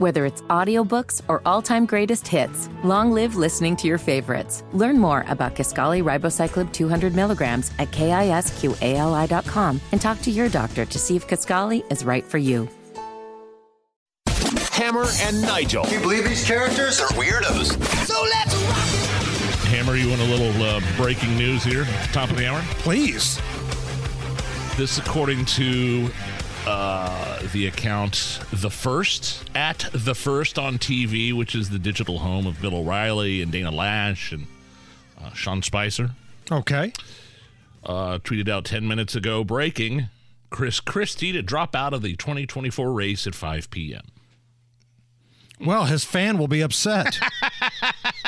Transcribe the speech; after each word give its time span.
Whether 0.00 0.24
it's 0.24 0.40
audiobooks 0.48 1.20
or 1.28 1.42
all-time 1.44 1.84
greatest 1.84 2.26
hits, 2.26 2.70
long 2.82 3.12
live 3.12 3.36
listening 3.36 3.76
to 3.76 3.86
your 3.86 3.98
favorites. 3.98 4.64
Learn 4.72 4.98
more 4.98 5.26
about 5.28 5.54
Kisqali 5.54 6.02
Ribociclib 6.02 6.72
200 6.72 7.14
milligrams 7.14 7.70
at 7.78 7.90
kisqali.com 7.90 9.78
and 9.92 10.00
talk 10.00 10.22
to 10.22 10.30
your 10.30 10.48
doctor 10.48 10.86
to 10.86 10.98
see 10.98 11.16
if 11.16 11.28
Kisqali 11.28 11.84
is 11.92 12.02
right 12.02 12.24
for 12.24 12.38
you. 12.38 12.66
Hammer 14.72 15.04
and 15.20 15.42
Nigel. 15.42 15.84
Can 15.84 15.92
you 15.92 16.00
believe 16.00 16.24
these 16.26 16.46
characters 16.46 16.98
are 16.98 17.08
weirdos? 17.08 17.78
So 18.06 18.22
let's 18.22 18.54
rock 18.54 18.78
it. 18.78 19.58
Hammer, 19.68 19.96
you 19.96 20.08
want 20.08 20.22
a 20.22 20.24
little 20.24 20.62
uh, 20.62 20.80
breaking 20.96 21.36
news 21.36 21.62
here? 21.62 21.84
Top 22.14 22.30
of 22.30 22.38
the 22.38 22.48
hour? 22.48 22.62
Please. 22.78 23.38
This, 24.78 24.96
according 24.96 25.44
to 25.44 26.08
uh, 26.66 27.40
the 27.52 27.66
account 27.66 28.40
The 28.52 28.70
First, 28.70 29.48
at 29.54 29.88
The 29.92 30.14
First 30.14 30.58
on 30.58 30.78
TV, 30.78 31.32
which 31.32 31.54
is 31.54 31.70
the 31.70 31.78
digital 31.78 32.18
home 32.18 32.46
of 32.46 32.60
Bill 32.60 32.74
O'Reilly 32.74 33.42
and 33.42 33.50
Dana 33.50 33.70
Loesch 33.70 34.32
and 34.32 34.46
uh, 35.20 35.32
Sean 35.32 35.62
Spicer. 35.62 36.10
Okay. 36.50 36.92
Uh, 37.84 38.18
tweeted 38.18 38.48
out 38.48 38.64
10 38.64 38.86
minutes 38.86 39.14
ago 39.14 39.42
breaking 39.42 40.08
Chris 40.50 40.80
Christie 40.80 41.32
to 41.32 41.42
drop 41.42 41.74
out 41.74 41.94
of 41.94 42.02
the 42.02 42.14
2024 42.16 42.92
race 42.92 43.26
at 43.26 43.34
5 43.34 43.70
p.m. 43.70 44.02
Well, 45.60 45.84
his 45.86 46.04
fan 46.04 46.38
will 46.38 46.48
be 46.48 46.60
upset. 46.60 47.18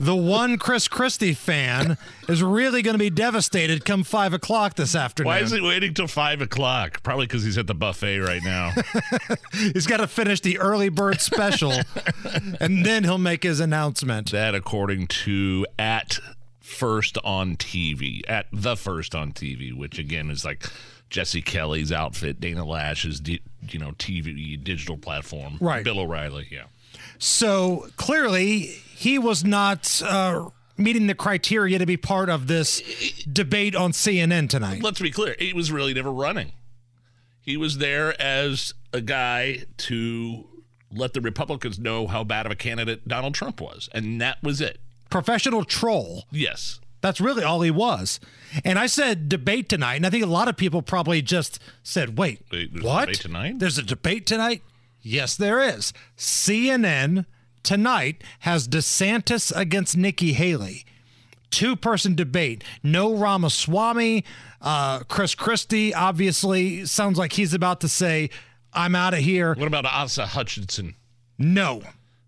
the 0.00 0.16
one 0.16 0.56
Chris 0.56 0.88
Christie 0.88 1.34
fan 1.34 1.98
is 2.26 2.42
really 2.42 2.80
going 2.80 2.94
to 2.94 2.98
be 2.98 3.10
devastated 3.10 3.84
come 3.84 4.02
five 4.02 4.32
o'clock 4.32 4.74
this 4.74 4.94
afternoon. 4.96 5.28
Why 5.28 5.40
is 5.40 5.50
he 5.50 5.60
waiting 5.60 5.92
till 5.92 6.06
five 6.06 6.40
o'clock? 6.40 7.02
Probably 7.02 7.26
because 7.26 7.44
he's 7.44 7.58
at 7.58 7.66
the 7.66 7.74
buffet 7.74 8.18
right 8.20 8.42
now. 8.42 8.72
he's 9.52 9.86
got 9.86 9.98
to 9.98 10.06
finish 10.06 10.40
the 10.40 10.58
early 10.58 10.88
bird 10.88 11.20
special, 11.20 11.74
and 12.60 12.84
then 12.84 13.04
he'll 13.04 13.18
make 13.18 13.42
his 13.42 13.60
announcement. 13.60 14.32
That, 14.32 14.54
according 14.54 15.08
to 15.08 15.66
at 15.78 16.18
first 16.60 17.18
on 17.22 17.56
TV, 17.56 18.22
at 18.26 18.46
the 18.50 18.76
first 18.76 19.14
on 19.14 19.32
TV, 19.32 19.76
which 19.76 19.98
again 19.98 20.30
is 20.30 20.46
like 20.46 20.64
Jesse 21.10 21.42
Kelly's 21.42 21.92
outfit, 21.92 22.40
Dana 22.40 22.64
Loesch's, 22.64 23.20
you 23.28 23.78
know, 23.78 23.90
TV 23.92 24.62
digital 24.64 24.96
platform, 24.96 25.58
right? 25.60 25.84
Bill 25.84 26.00
O'Reilly, 26.00 26.48
yeah. 26.50 26.64
So 27.20 27.88
clearly, 27.96 28.60
he 28.60 29.18
was 29.18 29.44
not 29.44 30.02
uh, 30.02 30.48
meeting 30.76 31.06
the 31.06 31.14
criteria 31.14 31.78
to 31.78 31.86
be 31.86 31.96
part 31.96 32.28
of 32.30 32.46
this 32.46 32.80
debate 33.30 33.76
on 33.76 33.92
CNN 33.92 34.48
tonight. 34.48 34.82
Let's 34.82 35.00
be 35.00 35.10
clear: 35.10 35.36
he 35.38 35.52
was 35.52 35.70
really 35.70 35.94
never 35.94 36.10
running. 36.10 36.52
He 37.42 37.56
was 37.56 37.78
there 37.78 38.20
as 38.20 38.74
a 38.92 39.00
guy 39.00 39.64
to 39.76 40.46
let 40.92 41.12
the 41.12 41.20
Republicans 41.20 41.78
know 41.78 42.06
how 42.06 42.24
bad 42.24 42.46
of 42.46 42.52
a 42.52 42.56
candidate 42.56 43.06
Donald 43.06 43.34
Trump 43.34 43.60
was, 43.60 43.88
and 43.92 44.20
that 44.20 44.42
was 44.42 44.60
it. 44.60 44.78
Professional 45.10 45.64
troll. 45.64 46.24
Yes. 46.30 46.80
That's 47.02 47.20
really 47.20 47.42
all 47.42 47.62
he 47.62 47.70
was. 47.70 48.20
And 48.64 48.78
I 48.78 48.86
said 48.86 49.28
debate 49.28 49.68
tonight, 49.68 49.94
and 49.96 50.06
I 50.06 50.10
think 50.10 50.22
a 50.22 50.28
lot 50.28 50.48
of 50.48 50.56
people 50.56 50.82
probably 50.82 51.22
just 51.22 51.58
said, 51.82 52.18
wait, 52.18 52.42
Wait, 52.52 52.82
what? 52.82 53.06
debate 53.06 53.20
tonight? 53.20 53.58
There's 53.58 53.78
a 53.78 53.82
debate 53.82 54.26
tonight? 54.26 54.62
Yes, 55.02 55.36
there 55.36 55.60
is. 55.60 55.92
CNN 56.16 57.26
tonight 57.62 58.22
has 58.40 58.68
DeSantis 58.68 59.54
against 59.54 59.96
Nikki 59.96 60.32
Haley. 60.32 60.84
Two 61.50 61.74
person 61.74 62.14
debate. 62.14 62.62
No 62.82 63.14
Ramaswamy. 63.14 64.24
Uh, 64.60 65.00
Chris 65.00 65.34
Christie 65.34 65.92
obviously 65.94 66.84
sounds 66.86 67.18
like 67.18 67.32
he's 67.32 67.54
about 67.54 67.80
to 67.80 67.88
say, 67.88 68.30
I'm 68.72 68.94
out 68.94 69.14
of 69.14 69.20
here. 69.20 69.54
What 69.54 69.66
about 69.66 69.84
Asa 69.86 70.26
Hutchinson? 70.26 70.94
No. 71.38 71.82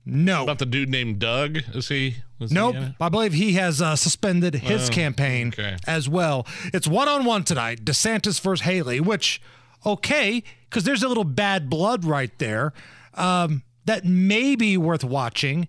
No. 0.04 0.42
About 0.42 0.58
the 0.58 0.66
dude 0.66 0.88
named 0.88 1.20
Doug? 1.20 1.58
Is 1.74 1.88
he? 1.88 2.16
nope. 2.50 2.74
He 2.74 2.94
I 3.00 3.08
believe 3.08 3.34
he 3.34 3.52
has 3.52 3.80
uh, 3.80 3.94
suspended 3.94 4.54
his 4.54 4.90
oh, 4.90 4.92
campaign 4.92 5.48
okay. 5.48 5.76
as 5.86 6.08
well. 6.08 6.46
It's 6.72 6.88
one 6.88 7.08
on 7.08 7.24
one 7.24 7.44
tonight 7.44 7.84
DeSantis 7.84 8.40
versus 8.40 8.64
Haley, 8.64 9.00
which, 9.00 9.40
okay, 9.84 10.42
because 10.68 10.84
there's 10.84 11.02
a 11.02 11.08
little 11.08 11.24
bad 11.24 11.68
blood 11.68 12.04
right 12.04 12.36
there 12.38 12.72
um, 13.14 13.62
that 13.84 14.04
may 14.04 14.56
be 14.56 14.76
worth 14.76 15.04
watching. 15.04 15.68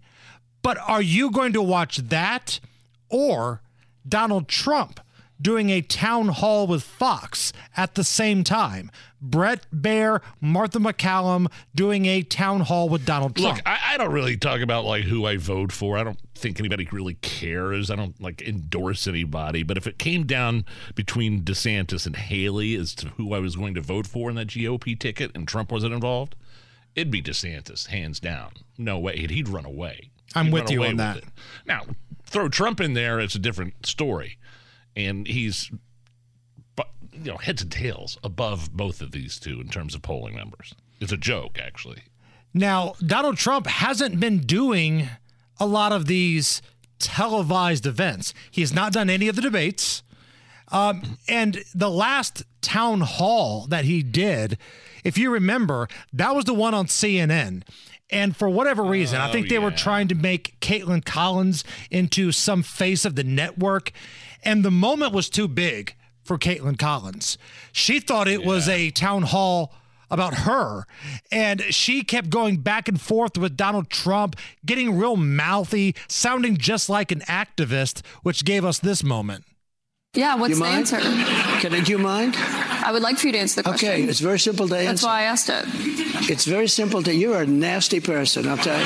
But 0.62 0.78
are 0.88 1.02
you 1.02 1.32
going 1.32 1.54
to 1.54 1.62
watch 1.62 1.98
that 1.98 2.60
or 3.10 3.62
Donald 4.08 4.48
Trump 4.48 5.00
doing 5.44 5.70
a 5.70 5.82
town 5.82 6.30
hall 6.30 6.66
with 6.66 6.82
Fox 6.82 7.54
at 7.78 7.94
the 7.94 8.04
same 8.04 8.44
time? 8.44 8.90
Bret 9.22 9.66
Baier, 9.74 10.22
Martha 10.42 10.80
MacCallum 10.80 11.50
doing 11.74 12.06
a 12.06 12.24
town 12.24 12.62
hall 12.62 12.90
with 12.90 13.06
Donald 13.06 13.36
Trump. 13.36 13.58
Look, 13.58 13.66
I, 13.66 13.94
I, 13.94 13.98
don't 13.98 14.12
really 14.12 14.36
talk 14.36 14.60
about 14.60 14.84
like 14.84 15.06
who 15.06 15.26
I 15.26 15.38
vote 15.38 15.72
for. 15.72 15.98
I 15.98 16.04
don't 16.04 16.20
think 16.36 16.60
anybody 16.60 16.88
really 16.92 17.14
cares. 17.16 17.90
I 17.90 17.96
don't 17.96 18.20
like 18.22 18.42
endorse 18.42 19.08
anybody. 19.08 19.64
But 19.64 19.78
if 19.78 19.88
it 19.88 19.98
came 19.98 20.26
down 20.26 20.66
between 20.94 21.44
DeSantis 21.44 22.06
and 22.06 22.18
Haley 22.18 22.76
as 22.76 22.94
to 22.96 23.10
who 23.10 23.34
I 23.34 23.40
was 23.40 23.56
going 23.56 23.76
to 23.76 23.82
vote 23.82 24.08
for 24.08 24.30
in 24.30 24.36
that 24.36 24.48
GOP 24.48 25.00
ticket 25.00 25.32
and 25.34 25.48
Trump 25.48 25.72
wasn't 25.72 25.94
involved, 25.94 26.36
it'd 26.94 27.12
be 27.12 27.22
DeSantis, 27.22 27.88
hands 27.88 28.20
down. 28.20 28.52
No 28.78 29.00
way. 29.00 29.16
He'd 29.16 29.48
run 29.48 29.66
away. 29.66 30.12
I'm 30.36 30.48
He'd 30.48 30.54
with 30.54 30.70
you 30.70 30.84
on 30.84 30.98
that. 30.98 31.18
It. 31.18 31.24
Now, 31.66 31.84
throw 32.26 32.50
Trump 32.50 32.82
in 32.82 32.94
there, 32.94 33.22
it's 33.22 33.36
a 33.36 33.40
different 33.40 33.86
story. 33.86 34.38
And 34.96 35.28
he's 35.28 35.72
you 37.14 37.32
know 37.32 37.38
heads 37.38 37.62
and 37.62 37.72
tails 37.72 38.18
above 38.24 38.72
both 38.72 39.02
of 39.02 39.12
these 39.12 39.40
two 39.40 39.62
in 39.62 39.70
terms 39.70 39.96
of 39.96 40.02
polling 40.02 40.36
numbers. 40.36 40.74
It's 41.00 41.12
a 41.12 41.18
joke, 41.18 41.60
actually. 41.62 42.04
Now, 42.54 42.94
Donald 43.06 43.38
Trump 43.38 43.68
hasn't 43.68 44.20
been 44.20 44.40
doing 44.40 45.10
a 45.60 45.66
lot 45.66 45.92
of 45.92 46.06
these 46.06 46.62
televised 47.00 47.86
events. 47.86 48.34
He 48.52 48.62
has 48.62 48.74
not 48.74 48.94
done 48.94 49.10
any 49.10 49.28
of 49.28 49.36
the 49.36 49.42
debates. 49.42 50.04
Um, 50.72 51.18
and 51.28 51.64
the 51.76 51.90
last 51.90 52.44
town 52.62 53.02
hall 53.02 53.68
that 53.68 53.86
he 53.86 54.02
did, 54.02 54.58
if 55.04 55.18
you 55.18 55.30
remember, 55.30 55.88
that 56.14 56.36
was 56.36 56.46
the 56.46 56.54
one 56.54 56.74
on 56.74 56.86
CNN. 56.88 57.64
And 58.14 58.38
for 58.38 58.48
whatever 58.48 58.84
reason, 58.84 59.20
oh, 59.20 59.26
I 59.26 59.32
think 59.32 59.50
they 59.50 59.56
yeah. 59.56 59.64
were 59.64 59.72
trying 59.72 60.08
to 60.10 60.16
make 60.16 60.60
Kaitlan 60.62 61.04
Collins 61.04 61.64
into 61.90 62.32
some 62.32 62.62
face 62.62 63.06
of 63.06 63.16
the 63.16 63.24
network. 63.24 63.92
And 64.44 64.64
the 64.64 64.72
moment 64.72 65.14
was 65.14 65.30
too 65.30 65.48
big 65.48 65.96
for 66.24 66.38
Kaitlan 66.38 66.78
Collins. 66.78 67.38
She 67.72 68.00
thought 68.00 68.28
it 68.28 68.42
yeah. 68.42 68.48
was 68.48 68.70
a 68.70 68.92
town 68.92 69.24
hall 69.24 69.74
about 70.12 70.36
her. 70.36 70.86
And 71.32 71.62
she 71.74 72.04
kept 72.04 72.30
going 72.30 72.58
back 72.58 72.88
and 72.88 73.02
forth 73.02 73.36
with 73.36 73.58
Donald 73.58 73.90
Trump, 73.90 74.36
getting 74.64 74.96
real 74.96 75.18
mouthy, 75.18 75.96
sounding 76.08 76.58
just 76.58 76.88
like 76.88 77.12
an 77.12 77.22
activist, 77.22 78.06
which 78.22 78.46
gave 78.46 78.64
us 78.64 78.78
this 78.78 79.04
moment. 79.04 79.44
Yeah, 80.16 80.36
what's 80.36 80.60
the 80.60 80.66
answer? 80.66 81.00
Can 81.00 81.74
I, 81.74 81.80
do 81.80 81.92
you 81.92 81.98
mind? 81.98 82.36
I 82.38 82.92
would 82.92 83.02
like 83.02 83.18
for 83.18 83.26
you 83.26 83.34
to 83.34 83.40
answer 83.40 83.64
the 83.64 83.70
question. 83.70 83.90
Okay, 83.90 84.04
it's 84.04 84.20
very 84.20 84.38
simple 84.38 84.68
to 84.68 84.76
answer. 84.76 84.88
That's 84.88 85.04
why 85.04 85.22
I 85.22 85.24
asked 85.24 85.50
it. 85.50 85.66
It's 86.30 86.46
very 86.46 86.68
simple 86.68 87.02
to 87.02 87.14
you're 87.14 87.42
a 87.42 87.48
nasty 87.48 88.00
person, 88.00 88.48
I'll 88.48 88.58
tell 88.58 88.78
you. 88.78 88.86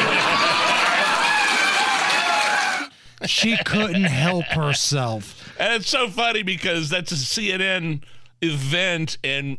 she 3.27 3.57
couldn't 3.65 4.05
help 4.05 4.45
herself. 4.45 5.53
And 5.59 5.73
it's 5.73 5.89
so 5.89 6.07
funny 6.07 6.43
because 6.43 6.89
that's 6.89 7.11
a 7.11 7.15
CNN 7.15 8.03
event, 8.41 9.17
and 9.21 9.57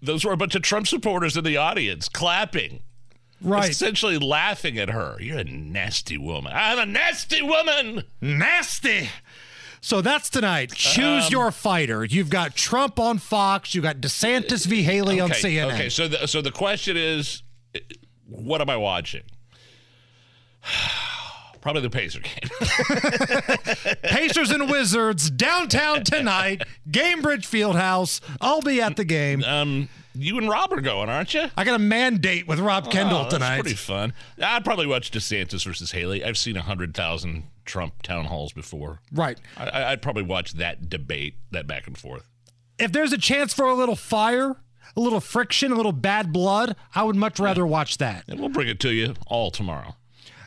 those 0.00 0.24
were 0.24 0.32
a 0.32 0.36
bunch 0.36 0.54
of 0.54 0.62
Trump 0.62 0.86
supporters 0.86 1.36
in 1.36 1.42
the 1.42 1.56
audience 1.56 2.08
clapping. 2.08 2.82
Right. 3.40 3.68
Essentially 3.70 4.18
laughing 4.18 4.78
at 4.78 4.90
her. 4.90 5.16
You're 5.20 5.38
a 5.38 5.44
nasty 5.44 6.18
woman. 6.18 6.52
I'm 6.54 6.78
a 6.78 6.86
nasty 6.86 7.42
woman. 7.42 8.04
Nasty. 8.20 9.10
So 9.80 10.00
that's 10.00 10.30
tonight. 10.30 10.72
Choose 10.72 11.26
um, 11.26 11.32
your 11.32 11.50
fighter. 11.50 12.04
You've 12.04 12.30
got 12.30 12.54
Trump 12.54 12.98
on 12.98 13.18
Fox. 13.18 13.74
You've 13.74 13.84
got 13.84 13.98
DeSantis 13.98 14.66
v. 14.66 14.82
Haley 14.82 15.20
okay, 15.20 15.22
on 15.22 15.30
CNN. 15.30 15.74
Okay, 15.74 15.88
so 15.88 16.08
the, 16.08 16.26
so 16.26 16.42
the 16.42 16.50
question 16.50 16.96
is, 16.96 17.42
what 18.26 18.60
am 18.60 18.70
I 18.70 18.76
watching? 18.76 19.22
Probably 21.60 21.82
the 21.82 21.90
Pacer 21.90 22.20
game. 22.20 23.96
Pacers 24.02 24.50
and 24.50 24.70
Wizards 24.70 25.28
downtown 25.28 26.04
tonight, 26.04 26.62
Gainbridge 26.88 27.44
Fieldhouse. 27.46 28.20
I'll 28.40 28.62
be 28.62 28.80
at 28.80 28.96
the 28.96 29.04
game. 29.04 29.42
Um, 29.42 29.88
you 30.14 30.38
and 30.38 30.48
Rob 30.48 30.72
are 30.72 30.80
going, 30.80 31.08
aren't 31.08 31.34
you? 31.34 31.50
I 31.56 31.64
got 31.64 31.74
a 31.74 31.80
mandate 31.80 32.46
with 32.46 32.60
Rob 32.60 32.90
Kendall 32.90 33.26
oh, 33.26 33.28
tonight. 33.28 33.60
pretty 33.60 33.76
fun. 33.76 34.12
I'd 34.40 34.64
probably 34.64 34.86
watch 34.86 35.10
DeSantis 35.10 35.64
versus 35.64 35.90
Haley. 35.90 36.24
I've 36.24 36.38
seen 36.38 36.56
a 36.56 36.62
hundred 36.62 36.94
thousand 36.94 37.44
Trump 37.68 38.02
town 38.02 38.24
halls 38.24 38.52
before. 38.52 39.00
Right. 39.12 39.38
I, 39.56 39.84
I'd 39.84 40.02
probably 40.02 40.24
watch 40.24 40.54
that 40.54 40.88
debate, 40.88 41.34
that 41.52 41.66
back 41.66 41.86
and 41.86 41.96
forth. 41.96 42.28
If 42.78 42.90
there's 42.90 43.12
a 43.12 43.18
chance 43.18 43.52
for 43.52 43.66
a 43.66 43.74
little 43.74 43.94
fire, 43.94 44.56
a 44.96 45.00
little 45.00 45.20
friction, 45.20 45.70
a 45.70 45.76
little 45.76 45.92
bad 45.92 46.32
blood, 46.32 46.74
I 46.94 47.04
would 47.04 47.14
much 47.14 47.38
rather 47.38 47.62
yeah. 47.62 47.68
watch 47.68 47.98
that. 47.98 48.24
And 48.26 48.40
we'll 48.40 48.48
bring 48.48 48.68
it 48.68 48.80
to 48.80 48.90
you 48.90 49.14
all 49.26 49.50
tomorrow. 49.50 49.94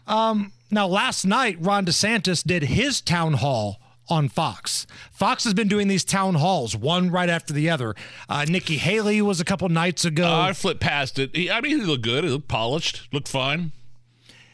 Um, 0.08 0.52
now, 0.72 0.88
last 0.88 1.24
night, 1.26 1.58
Ron 1.60 1.86
DeSantis 1.86 2.44
did 2.44 2.64
his 2.64 3.02
town 3.02 3.34
hall 3.34 3.80
on 4.10 4.28
Fox. 4.28 4.88
Fox 5.12 5.44
has 5.44 5.54
been 5.54 5.68
doing 5.68 5.88
these 5.88 6.04
town 6.04 6.36
halls, 6.36 6.76
one 6.76 7.12
right 7.12 7.30
after 7.30 7.54
the 7.54 7.70
other. 7.70 7.96
Uh, 8.28 8.46
Nikki 8.48 8.78
Haley 8.78 9.22
was 9.22 9.40
a 9.40 9.46
couple 9.46 9.70
nights 9.70 10.06
ago. 10.06 10.26
Uh, 10.28 10.48
I 10.50 10.54
flipped 10.54 10.82
past 10.82 11.20
it. 11.20 11.36
He, 11.36 11.52
I 11.52 11.62
mean, 11.62 11.80
he 11.80 11.86
looked 11.86 12.04
good. 12.04 12.24
He 12.24 12.30
looked 12.30 12.48
polished. 12.48 13.08
Looked 13.14 13.28
fine. 13.28 13.72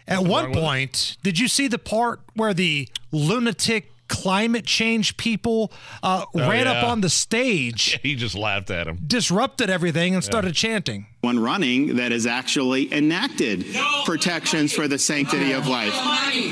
At 0.07 0.24
one 0.24 0.54
point, 0.54 1.18
did 1.24 1.38
you 1.38 1.48
see 1.48 1.68
the 1.68 1.80
part 1.80 2.21
where 2.33 2.54
the 2.54 2.88
lunatic 3.12 3.92
climate 4.07 4.65
change 4.65 5.18
people 5.18 5.69
uh, 6.01 6.24
ran 6.33 6.65
up 6.65 6.83
on 6.86 7.01
the 7.01 7.09
stage, 7.09 8.00
He 8.04 8.15
just 8.15 8.36
laughed 8.36 8.71
at 8.71 8.88
him. 8.88 9.00
disrupted 9.06 9.69
everything, 9.69 10.15
and 10.15 10.24
started 10.24 10.56
chanting? 10.56 11.07
one 11.21 11.39
running 11.39 11.98
that 11.98 12.13
has 12.13 12.25
actually 12.25 12.94
enacted 12.94 13.65
protections 14.06 14.71
for 14.71 14.88
the 14.88 14.98
sanctity 14.98 15.51
of 15.51 15.68
life. 15.68 15.92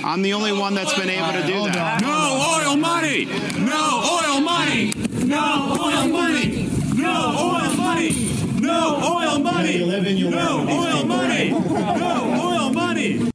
I'm 0.04 0.22
the 0.22 0.34
only 0.34 0.52
one 0.52 0.74
that's 0.74 0.94
been 1.00 1.10
able 1.10 1.32
to 1.32 1.48
do 1.48 1.64
that. 1.72 2.02
No 2.02 2.60
oil 2.60 2.76
money! 2.76 3.24
No 3.58 4.20
oil 4.22 4.42
money! 4.42 4.92
No 5.24 5.78
oil 5.80 6.10
money! 6.10 6.68
No 6.94 7.36
oil 7.40 7.76
money! 7.78 8.12
No 8.60 9.00
oil 9.02 9.40
money! 9.40 9.86
No 10.30 10.68
oil 10.68 11.06
money! 11.06 11.50
No 11.52 12.42
oil 12.44 12.74
money! 12.74 13.32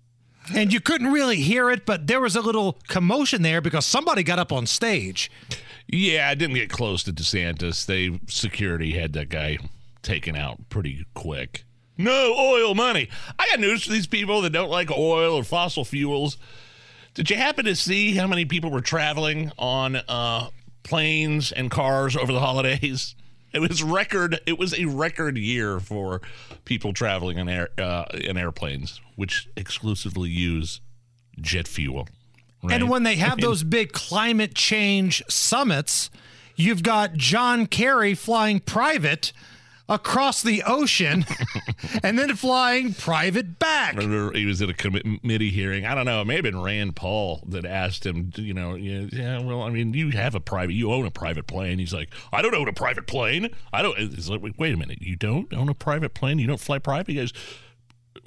And 0.60 0.74
you 0.74 0.80
couldn't 0.80 1.10
really 1.10 1.36
hear 1.36 1.70
it, 1.70 1.86
but 1.86 2.06
there 2.06 2.20
was 2.20 2.36
a 2.36 2.42
little 2.42 2.78
commotion 2.86 3.40
there 3.40 3.62
because 3.62 3.86
somebody 3.86 4.22
got 4.22 4.38
up 4.38 4.52
on 4.52 4.66
stage. 4.66 5.30
Yeah, 5.86 6.28
I 6.28 6.34
didn't 6.34 6.56
get 6.56 6.68
close 6.68 7.02
to 7.04 7.14
DeSantis. 7.14 7.86
They 7.86 8.20
security 8.28 8.92
had 8.92 9.14
that 9.14 9.30
guy 9.30 9.56
taken 10.02 10.36
out 10.36 10.68
pretty 10.68 11.06
quick. 11.14 11.64
No 11.96 12.34
oil 12.38 12.74
money. 12.74 13.08
I 13.38 13.48
got 13.48 13.58
news 13.58 13.84
for 13.84 13.90
these 13.90 14.06
people 14.06 14.42
that 14.42 14.50
don't 14.50 14.68
like 14.68 14.90
oil 14.90 15.34
or 15.36 15.44
fossil 15.44 15.86
fuels. 15.86 16.36
Did 17.14 17.30
you 17.30 17.36
happen 17.36 17.64
to 17.64 17.74
see 17.74 18.14
how 18.14 18.26
many 18.26 18.44
people 18.44 18.70
were 18.70 18.82
traveling 18.82 19.52
on 19.58 19.96
uh, 19.96 20.50
planes 20.82 21.52
and 21.52 21.70
cars 21.70 22.18
over 22.18 22.34
the 22.34 22.40
holidays? 22.40 23.14
It 23.52 23.60
was 23.60 23.82
record. 23.82 24.40
It 24.46 24.58
was 24.58 24.78
a 24.78 24.84
record 24.84 25.36
year 25.36 25.80
for 25.80 26.20
people 26.64 26.92
traveling 26.92 27.38
in 27.38 27.48
air 27.48 27.68
uh, 27.78 28.04
in 28.14 28.36
airplanes, 28.36 29.00
which 29.16 29.48
exclusively 29.56 30.30
use 30.30 30.80
jet 31.40 31.66
fuel. 31.66 32.08
right? 32.62 32.74
And 32.74 32.88
when 32.88 33.02
they 33.02 33.16
have 33.16 33.40
those 33.40 33.62
big 33.62 33.92
climate 33.92 34.54
change 34.54 35.22
summits, 35.28 36.10
you've 36.56 36.82
got 36.82 37.14
John 37.14 37.66
Kerry 37.66 38.14
flying 38.14 38.60
private 38.60 39.32
across 39.90 40.42
the 40.42 40.62
ocean 40.64 41.26
and 42.02 42.18
then 42.18 42.34
flying 42.36 42.94
private 42.94 43.58
back. 43.58 43.96
remember 43.96 44.32
he 44.32 44.46
was 44.46 44.62
at 44.62 44.70
a 44.70 44.74
committee 44.74 45.50
hearing. 45.50 45.84
I 45.84 45.94
don't 45.94 46.06
know. 46.06 46.22
It 46.22 46.26
may 46.26 46.36
have 46.36 46.44
been 46.44 46.62
Rand 46.62 46.96
Paul 46.96 47.42
that 47.48 47.66
asked 47.66 48.06
him. 48.06 48.32
You 48.36 48.54
know, 48.54 48.74
yeah, 48.76 49.40
well, 49.42 49.62
I 49.62 49.70
mean, 49.70 49.92
you 49.92 50.10
have 50.10 50.34
a 50.34 50.40
private, 50.40 50.72
you 50.72 50.92
own 50.92 51.04
a 51.04 51.10
private 51.10 51.46
plane. 51.46 51.78
He's 51.78 51.92
like, 51.92 52.08
I 52.32 52.40
don't 52.40 52.54
own 52.54 52.68
a 52.68 52.72
private 52.72 53.06
plane. 53.06 53.50
I 53.72 53.82
don't. 53.82 53.98
He's 53.98 54.30
like, 54.30 54.40
wait, 54.40 54.56
wait 54.56 54.72
a 54.72 54.76
minute, 54.76 55.02
you 55.02 55.16
don't 55.16 55.52
own 55.52 55.68
a 55.68 55.74
private 55.74 56.14
plane? 56.14 56.38
You 56.38 56.46
don't 56.46 56.60
fly 56.60 56.78
private? 56.78 57.08
He 57.08 57.16
goes, 57.16 57.32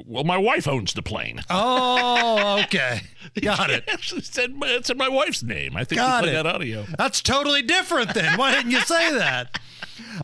well, 0.05 0.23
my 0.23 0.37
wife 0.37 0.67
owns 0.67 0.93
the 0.93 1.01
plane. 1.01 1.41
Oh, 1.49 2.61
okay. 2.63 3.01
Got 3.41 3.69
it. 3.69 3.83
Actually 3.87 4.21
said 4.21 4.51
it's 4.61 4.89
in 4.89 4.97
my 4.97 5.09
wife's 5.09 5.43
name. 5.43 5.75
I 5.75 5.83
think 5.83 5.97
Got 5.99 6.23
you 6.23 6.29
played 6.29 6.39
it. 6.39 6.43
that 6.43 6.55
audio. 6.55 6.85
That's 6.97 7.21
totally 7.21 7.61
different 7.61 8.13
then. 8.13 8.37
Why 8.37 8.53
didn't 8.53 8.71
you 8.71 8.81
say 8.81 9.11
that? 9.13 9.59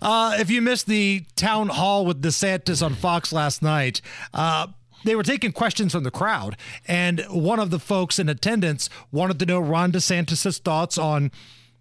Uh, 0.01 0.37
if 0.39 0.49
you 0.49 0.61
missed 0.61 0.87
the 0.87 1.25
town 1.35 1.69
hall 1.69 2.05
with 2.05 2.21
DeSantis 2.21 2.83
on 2.83 2.95
Fox 2.95 3.31
last 3.31 3.61
night, 3.61 4.01
uh, 4.33 4.67
they 5.05 5.15
were 5.15 5.23
taking 5.23 5.51
questions 5.51 5.91
from 5.93 6.03
the 6.03 6.11
crowd, 6.11 6.57
and 6.87 7.21
one 7.29 7.59
of 7.59 7.69
the 7.69 7.79
folks 7.79 8.19
in 8.19 8.27
attendance 8.27 8.89
wanted 9.11 9.39
to 9.39 9.45
know 9.45 9.59
Ron 9.59 9.91
DeSantis' 9.91 10.59
thoughts 10.59 10.97
on 10.97 11.31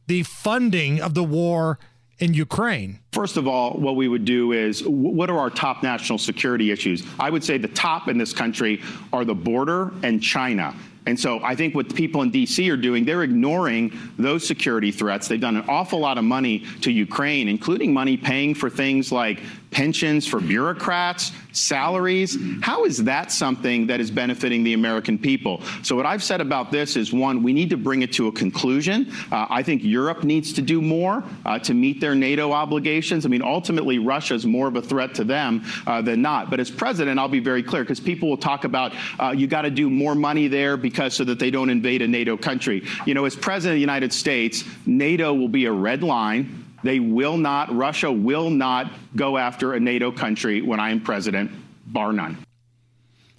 the 0.07 0.23
funding 0.23 1.01
of 1.01 1.15
the 1.15 1.25
war 1.25 1.79
in 2.19 2.35
Ukraine. 2.35 2.99
First 3.13 3.37
of 3.37 3.47
all, 3.47 3.73
what 3.73 3.97
we 3.97 4.09
would 4.09 4.25
do 4.25 4.53
is 4.53 4.83
what 4.87 5.31
are 5.31 5.39
our 5.39 5.51
top 5.51 5.83
national 5.83 6.19
security 6.19 6.71
issues? 6.71 7.05
I 7.19 7.31
would 7.31 7.45
say 7.45 7.59
the 7.59 7.69
top 7.69 8.09
in 8.09 8.19
this 8.19 8.33
country 8.33 8.83
are 9.13 9.25
the 9.25 9.35
border 9.35 9.93
and 10.03 10.23
China. 10.23 10.75
And 11.07 11.19
so 11.19 11.41
I 11.43 11.55
think 11.55 11.75
what 11.75 11.95
people 11.95 12.21
in 12.21 12.31
D.C. 12.31 12.69
are 12.71 12.77
doing, 12.77 13.07
they're 13.07 13.23
ignoring 13.23 13.99
those 14.19 14.47
security 14.47 14.91
threats. 14.91 15.27
They've 15.27 15.41
done 15.41 15.57
an 15.57 15.65
awful 15.67 15.99
lot 15.99 16.19
of 16.19 16.25
money 16.25 16.67
to 16.83 16.93
Ukraine, 16.93 17.49
including 17.49 17.95
money 17.95 18.19
paying 18.19 18.55
for 18.55 18.69
things 18.69 19.11
like 19.11 19.41
pensions 19.79 20.27
for 20.27 20.41
bureaucrats, 20.41 21.31
salaries. 21.53 22.37
How 22.63 22.85
is 22.85 23.05
that 23.05 23.31
something 23.31 23.87
that 23.87 24.01
is 24.01 24.11
benefiting 24.11 24.65
the 24.65 24.73
American 24.73 25.17
people? 25.17 25.63
So, 25.85 25.95
what 25.95 26.05
I've 26.05 26.25
said 26.25 26.41
about 26.41 26.73
this 26.73 26.97
is 26.97 27.13
one, 27.13 27.45
we 27.45 27.53
need 27.53 27.71
to 27.71 27.77
bring 27.77 28.03
it 28.03 28.13
to 28.15 28.27
a 28.27 28.33
conclusion. 28.33 29.13
Uh, 29.31 29.47
I 29.49 29.63
think 29.63 29.85
Europe 29.85 30.25
needs 30.25 30.53
to 30.55 30.63
do 30.63 30.83
more 30.83 31.23
uh, 31.47 31.61
to 31.61 31.75
meet 31.75 32.01
their 32.01 32.17
NATO 32.17 32.51
obligations. 32.51 33.25
I 33.25 33.29
mean, 33.29 33.41
ultimately, 33.41 34.01
Russia 34.01 34.35
is 34.35 34.45
more 34.45 34.67
of 34.67 34.75
a 34.75 34.83
threat 34.83 35.15
to 35.15 35.23
them 35.23 35.65
uh, 35.87 36.03
than 36.03 36.21
not. 36.21 36.51
But 36.51 36.59
as 36.59 36.73
president, 36.73 37.21
I'll 37.21 37.29
be 37.29 37.39
very 37.39 37.63
clear 37.63 37.85
because 37.85 38.01
people 38.01 38.29
will 38.29 38.37
talk 38.37 38.65
about 38.65 38.93
uh, 39.21 39.31
you 39.31 39.47
got 39.47 39.63
to 39.63 39.71
do 39.71 39.89
more 39.89 40.17
money 40.17 40.49
there 40.49 40.77
because 40.77 41.15
so 41.15 41.23
that 41.23 41.39
they 41.39 41.53
don't 41.53 41.71
invade 41.71 42.03
a 42.03 42.09
NATO 42.09 42.37
country. 42.37 42.85
You 43.07 43.15
know, 43.15 43.27
as 43.27 43.37
president 43.37 43.75
of 43.75 43.77
the 43.77 43.81
United 43.93 44.13
States, 44.13 44.65
NATO 44.87 45.33
will 45.33 45.47
be 45.47 45.67
a 45.67 45.73
red 45.73 46.03
line. 46.03 46.58
They 46.83 47.01
will 47.01 47.37
not, 47.37 47.75
Russia 47.75 48.11
will 48.11 48.51
not 48.51 48.93
go 49.17 49.37
after 49.37 49.75
a 49.75 49.81
NATO 49.81 50.13
country 50.13 50.63
when 50.63 50.81
I 50.81 50.91
am 50.91 51.01
president, 51.01 51.51
bar 51.87 52.13
none. 52.13 52.39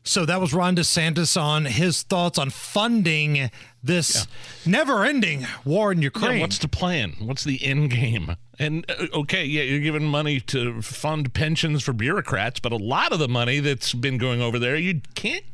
So 0.03 0.25
that 0.25 0.41
was 0.41 0.53
Ron 0.53 0.75
DeSantis 0.75 1.39
on 1.39 1.65
his 1.65 2.03
thoughts 2.03 2.39
on 2.39 2.49
funding 2.49 3.51
this 3.83 4.27
never 4.65 5.03
ending 5.03 5.45
war 5.63 5.91
in 5.91 6.01
Ukraine. 6.01 6.37
Yeah, 6.37 6.41
what's 6.41 6.57
the 6.57 6.67
plan? 6.67 7.15
What's 7.19 7.43
the 7.43 7.63
end 7.63 7.91
game? 7.91 8.35
And 8.57 8.89
uh, 8.89 9.05
okay, 9.13 9.45
yeah, 9.45 9.63
you're 9.63 9.79
giving 9.81 10.05
money 10.05 10.39
to 10.41 10.81
fund 10.81 11.33
pensions 11.33 11.83
for 11.83 11.93
bureaucrats, 11.93 12.59
but 12.59 12.71
a 12.71 12.77
lot 12.77 13.13
of 13.13 13.19
the 13.19 13.27
money 13.27 13.59
that's 13.59 13.93
been 13.93 14.17
going 14.17 14.41
over 14.41 14.57
there, 14.57 14.75
you 14.75 15.01
can't. 15.15 15.45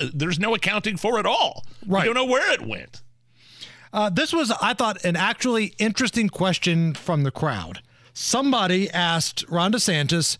Uh, 0.00 0.06
there's 0.14 0.38
no 0.38 0.54
accounting 0.54 0.96
for 0.96 1.18
it 1.20 1.26
all. 1.26 1.64
Right. 1.86 2.06
You 2.06 2.14
don't 2.14 2.26
know 2.26 2.32
where 2.32 2.52
it 2.52 2.66
went. 2.66 3.02
Uh, 3.92 4.08
this 4.08 4.32
was, 4.32 4.50
I 4.62 4.74
thought, 4.74 5.04
an 5.04 5.16
actually 5.16 5.74
interesting 5.78 6.28
question 6.28 6.94
from 6.94 7.24
the 7.24 7.30
crowd. 7.30 7.82
Somebody 8.12 8.90
asked 8.90 9.44
Ron 9.48 9.72
DeSantis, 9.72 10.38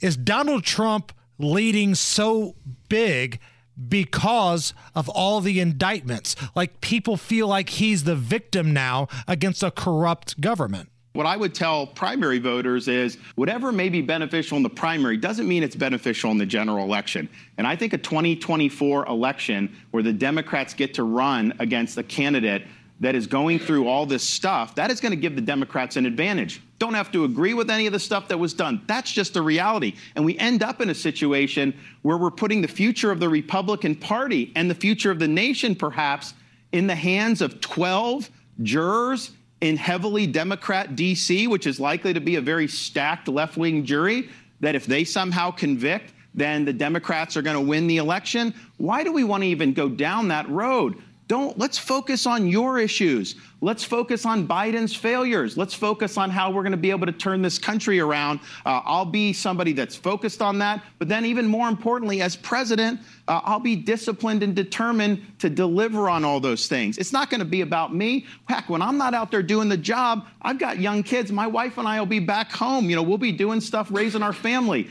is 0.00 0.16
Donald 0.16 0.64
Trump 0.64 1.12
leading 1.38 1.94
so 1.94 2.54
big 2.88 3.40
because 3.88 4.74
of 4.94 5.08
all 5.08 5.40
the 5.40 5.58
indictments? 5.58 6.36
Like 6.54 6.80
people 6.80 7.16
feel 7.16 7.48
like 7.48 7.70
he's 7.70 8.04
the 8.04 8.16
victim 8.16 8.72
now 8.72 9.08
against 9.26 9.62
a 9.62 9.70
corrupt 9.70 10.40
government. 10.40 10.90
What 11.14 11.26
I 11.26 11.36
would 11.36 11.54
tell 11.54 11.86
primary 11.86 12.40
voters 12.40 12.88
is 12.88 13.18
whatever 13.36 13.70
may 13.70 13.88
be 13.88 14.02
beneficial 14.02 14.56
in 14.56 14.64
the 14.64 14.68
primary 14.68 15.16
doesn't 15.16 15.46
mean 15.46 15.62
it's 15.62 15.76
beneficial 15.76 16.32
in 16.32 16.38
the 16.38 16.46
general 16.46 16.84
election. 16.84 17.28
And 17.56 17.68
I 17.68 17.76
think 17.76 17.92
a 17.92 17.98
2024 17.98 19.06
election 19.06 19.76
where 19.92 20.02
the 20.02 20.12
Democrats 20.12 20.74
get 20.74 20.92
to 20.94 21.04
run 21.04 21.52
against 21.60 21.96
a 21.98 22.02
candidate 22.02 22.64
that 23.00 23.14
is 23.14 23.26
going 23.26 23.58
through 23.58 23.88
all 23.88 24.06
this 24.06 24.22
stuff, 24.22 24.76
that 24.76 24.90
is 24.90 25.00
going 25.00 25.10
to 25.10 25.16
give 25.16 25.34
the 25.34 25.42
Democrats 25.42 25.96
an 25.96 26.06
advantage. 26.06 26.62
Don't 26.78 26.94
have 26.94 27.10
to 27.12 27.24
agree 27.24 27.54
with 27.54 27.68
any 27.70 27.86
of 27.86 27.92
the 27.92 27.98
stuff 27.98 28.28
that 28.28 28.38
was 28.38 28.54
done. 28.54 28.82
That's 28.86 29.10
just 29.10 29.34
the 29.34 29.42
reality. 29.42 29.96
And 30.14 30.24
we 30.24 30.38
end 30.38 30.62
up 30.62 30.80
in 30.80 30.90
a 30.90 30.94
situation 30.94 31.74
where 32.02 32.16
we're 32.16 32.30
putting 32.30 32.62
the 32.62 32.68
future 32.68 33.10
of 33.10 33.20
the 33.20 33.28
Republican 33.28 33.96
Party 33.96 34.52
and 34.54 34.70
the 34.70 34.74
future 34.74 35.10
of 35.10 35.18
the 35.18 35.28
nation, 35.28 35.74
perhaps, 35.74 36.34
in 36.72 36.86
the 36.86 36.94
hands 36.94 37.40
of 37.40 37.60
12 37.60 38.30
jurors 38.62 39.32
in 39.60 39.76
heavily 39.76 40.26
Democrat 40.26 40.90
DC, 40.90 41.48
which 41.48 41.66
is 41.66 41.80
likely 41.80 42.12
to 42.12 42.20
be 42.20 42.36
a 42.36 42.40
very 42.40 42.68
stacked 42.68 43.28
left 43.28 43.56
wing 43.56 43.84
jury, 43.84 44.28
that 44.60 44.74
if 44.74 44.86
they 44.86 45.04
somehow 45.04 45.50
convict, 45.50 46.12
then 46.34 46.64
the 46.64 46.72
Democrats 46.72 47.36
are 47.36 47.42
going 47.42 47.56
to 47.56 47.60
win 47.60 47.86
the 47.86 47.96
election. 47.96 48.54
Why 48.76 49.04
do 49.04 49.12
we 49.12 49.24
want 49.24 49.42
to 49.42 49.48
even 49.48 49.72
go 49.72 49.88
down 49.88 50.28
that 50.28 50.48
road? 50.48 50.96
Don't 51.26 51.58
let's 51.58 51.78
focus 51.78 52.26
on 52.26 52.46
your 52.48 52.78
issues. 52.78 53.36
Let's 53.62 53.82
focus 53.82 54.26
on 54.26 54.46
Biden's 54.46 54.94
failures. 54.94 55.56
Let's 55.56 55.72
focus 55.72 56.18
on 56.18 56.28
how 56.28 56.50
we're 56.50 56.62
going 56.62 56.72
to 56.72 56.76
be 56.76 56.90
able 56.90 57.06
to 57.06 57.12
turn 57.12 57.40
this 57.40 57.58
country 57.58 57.98
around. 57.98 58.40
Uh, 58.66 58.82
I'll 58.84 59.06
be 59.06 59.32
somebody 59.32 59.72
that's 59.72 59.96
focused 59.96 60.42
on 60.42 60.58
that. 60.58 60.84
But 60.98 61.08
then, 61.08 61.24
even 61.24 61.46
more 61.46 61.68
importantly, 61.68 62.20
as 62.20 62.36
president, 62.36 63.00
uh, 63.26 63.40
I'll 63.42 63.60
be 63.60 63.74
disciplined 63.74 64.42
and 64.42 64.54
determined 64.54 65.24
to 65.38 65.48
deliver 65.48 66.10
on 66.10 66.26
all 66.26 66.40
those 66.40 66.68
things. 66.68 66.98
It's 66.98 67.12
not 67.12 67.30
going 67.30 67.38
to 67.40 67.46
be 67.46 67.62
about 67.62 67.94
me. 67.94 68.26
Heck, 68.46 68.68
when 68.68 68.82
I'm 68.82 68.98
not 68.98 69.14
out 69.14 69.30
there 69.30 69.42
doing 69.42 69.70
the 69.70 69.78
job, 69.78 70.26
I've 70.42 70.58
got 70.58 70.78
young 70.78 71.02
kids. 71.02 71.32
My 71.32 71.46
wife 71.46 71.78
and 71.78 71.88
I 71.88 71.98
will 71.98 72.06
be 72.06 72.20
back 72.20 72.52
home. 72.52 72.90
You 72.90 72.96
know, 72.96 73.02
we'll 73.02 73.16
be 73.16 73.32
doing 73.32 73.62
stuff, 73.62 73.88
raising 73.90 74.22
our 74.22 74.34
family. 74.34 74.90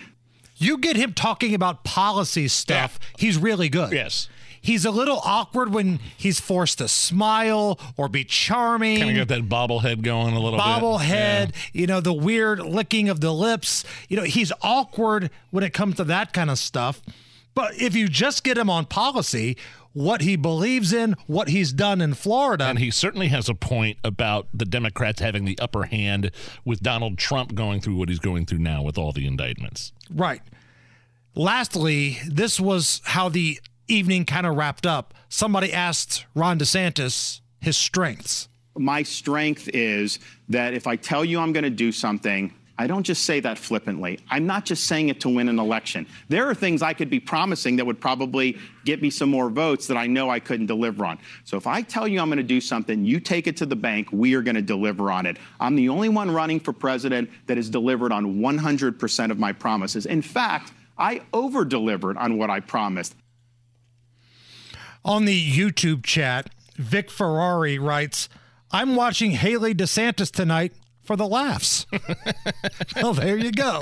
You 0.57 0.77
get 0.79 0.95
him 0.95 1.13
talking 1.13 1.53
about 1.53 1.83
policy 1.83 2.47
stuff, 2.47 2.99
he's 3.17 3.37
really 3.37 3.69
good. 3.69 3.91
Yes. 3.91 4.29
He's 4.63 4.85
a 4.85 4.91
little 4.91 5.19
awkward 5.25 5.73
when 5.73 5.99
he's 6.17 6.39
forced 6.39 6.77
to 6.77 6.87
smile 6.87 7.77
or 7.97 8.07
be 8.07 8.23
charming. 8.23 8.97
Kind 8.97 9.17
of 9.19 9.27
got 9.27 9.35
that 9.35 9.49
bobblehead 9.49 10.01
going 10.01 10.33
a 10.33 10.39
little 10.39 10.57
bit. 10.57 10.65
bobblehead, 10.65 11.51
Yeah. 11.51 11.51
you 11.73 11.85
know, 11.85 11.99
the 11.99 12.13
weird 12.13 12.59
licking 12.61 13.09
of 13.09 13.19
the 13.19 13.33
lips. 13.33 13.83
You 14.07 14.15
know, 14.17 14.23
he's 14.23 14.53
awkward 14.61 15.29
when 15.51 15.63
it 15.65 15.73
comes 15.73 15.97
to 15.97 16.05
that 16.05 16.31
kind 16.31 16.49
of 16.49 16.57
stuff. 16.57 17.01
But 17.53 17.79
if 17.79 17.93
you 17.93 18.07
just 18.07 18.43
get 18.45 18.57
him 18.57 18.69
on 18.69 18.85
policy, 18.85 19.57
what 19.91 20.21
he 20.21 20.35
believes 20.35 20.91
in, 20.93 21.15
what 21.27 21.49
he's 21.49 21.71
done 21.73 21.99
in 22.01 22.13
Florida. 22.15 22.63
And 22.63 22.79
he 22.79 22.89
certainly 22.89 23.27
has 23.27 23.47
a 23.49 23.53
point 23.53 23.97
about 24.03 24.47
the 24.53 24.65
Democrats 24.65 25.19
having 25.21 25.45
the 25.45 25.59
upper 25.59 25.83
hand 25.83 26.31
with 26.65 26.81
Donald 26.81 27.17
Trump 27.19 27.53
going 27.53 27.79
through 27.81 27.95
what 27.97 28.07
he's 28.09 28.17
going 28.19 28.45
through 28.47 28.57
now 28.59 28.81
with 28.81 28.97
all 28.97 29.11
the 29.11 29.27
indictments. 29.27 29.91
Right. 30.09 30.41
Lastly, 31.35 32.17
this 32.27 32.59
was 32.59 33.01
how 33.05 33.29
the 33.29 33.59
evening 33.87 34.25
kind 34.25 34.45
of 34.45 34.55
wrapped 34.55 34.85
up. 34.85 35.13
Somebody 35.29 35.73
asked 35.73 36.25
Ron 36.35 36.59
DeSantis 36.59 37.41
his 37.59 37.77
strengths. 37.77 38.49
My 38.77 39.03
strength 39.03 39.69
is 39.73 40.19
that 40.49 40.73
if 40.73 40.87
I 40.87 40.95
tell 40.95 41.23
you 41.23 41.39
I'm 41.39 41.53
going 41.53 41.63
to 41.63 41.69
do 41.69 41.91
something, 41.91 42.53
I 42.75 42.87
don't 42.87 43.03
just 43.03 43.25
say 43.25 43.39
that 43.39 43.59
flippantly. 43.59 44.19
I'm 44.31 44.47
not 44.47 44.65
just 44.65 44.85
saying 44.85 45.09
it 45.09 45.21
to 45.21 45.29
win 45.29 45.47
an 45.47 45.59
election. 45.59 46.07
There 46.27 46.49
are 46.49 46.55
things 46.55 46.81
I 46.81 46.93
could 46.93 47.09
be 47.09 47.19
promising 47.19 47.75
that 47.75 47.85
would 47.85 48.01
probably 48.01 48.57
get 48.83 48.99
me 48.99 49.11
some 49.11 49.29
more 49.29 49.51
votes 49.51 49.85
that 49.87 49.97
I 49.97 50.07
know 50.07 50.31
I 50.31 50.39
couldn't 50.39 50.65
deliver 50.65 51.05
on. 51.05 51.19
So 51.43 51.55
if 51.55 51.67
I 51.67 51.83
tell 51.83 52.07
you 52.07 52.19
I'm 52.19 52.29
going 52.29 52.37
to 52.37 52.43
do 52.43 52.59
something, 52.59 53.05
you 53.05 53.19
take 53.19 53.45
it 53.45 53.55
to 53.57 53.67
the 53.67 53.75
bank, 53.75 54.07
we 54.11 54.33
are 54.33 54.41
going 54.41 54.55
to 54.55 54.61
deliver 54.61 55.11
on 55.11 55.27
it. 55.27 55.37
I'm 55.59 55.75
the 55.75 55.89
only 55.89 56.09
one 56.09 56.31
running 56.31 56.59
for 56.59 56.73
president 56.73 57.29
that 57.45 57.57
has 57.57 57.69
delivered 57.69 58.11
on 58.11 58.39
100% 58.39 59.31
of 59.31 59.37
my 59.37 59.53
promises. 59.53 60.07
In 60.07 60.23
fact, 60.23 60.73
I 60.97 61.21
over 61.31 61.65
delivered 61.65 62.17
on 62.17 62.37
what 62.39 62.49
I 62.49 62.59
promised. 62.59 63.15
On 65.05 65.25
the 65.25 65.51
YouTube 65.51 66.03
chat, 66.03 66.49
Vic 66.75 67.11
Ferrari 67.11 67.77
writes, 67.77 68.29
I'm 68.71 68.95
watching 68.95 69.31
Haley 69.31 69.75
DeSantis 69.75 70.31
tonight 70.31 70.73
for 71.03 71.15
the 71.15 71.27
laughs. 71.27 71.85
well, 72.95 73.13
there 73.13 73.37
you 73.37 73.51
go. 73.51 73.81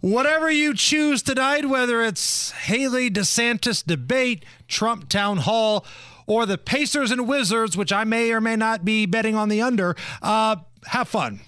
Whatever 0.00 0.50
you 0.50 0.74
choose 0.74 1.22
tonight, 1.22 1.68
whether 1.68 2.02
it's 2.02 2.50
Haley 2.50 3.10
DeSantis 3.10 3.84
debate, 3.84 4.44
Trump 4.66 5.08
town 5.08 5.38
hall, 5.38 5.86
or 6.26 6.46
the 6.46 6.58
Pacers 6.58 7.10
and 7.10 7.28
Wizards, 7.28 7.76
which 7.76 7.92
I 7.92 8.04
may 8.04 8.32
or 8.32 8.40
may 8.40 8.56
not 8.56 8.84
be 8.84 9.06
betting 9.06 9.36
on 9.36 9.48
the 9.48 9.62
under, 9.62 9.96
uh, 10.22 10.56
have 10.86 11.08
fun. 11.08 11.40